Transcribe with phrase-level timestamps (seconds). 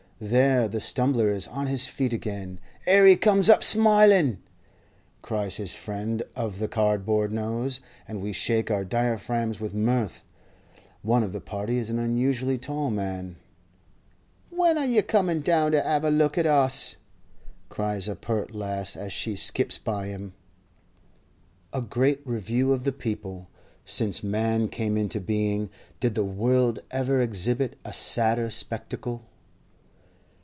[0.23, 2.59] There, the stumbler is on his feet again.
[2.85, 4.37] ''Ere he comes up smilin'!'
[5.23, 10.23] cries his friend of the cardboard nose, and we shake our diaphragms with mirth.
[11.01, 13.37] One of the party is an unusually tall man.
[14.51, 16.97] 'When are you comin' down to have a look at us?'
[17.69, 20.35] cries a pert lass as she skips by him.
[21.73, 23.47] A great review of the People.
[23.85, 29.23] Since man came into being did the world ever exhibit a sadder spectacle?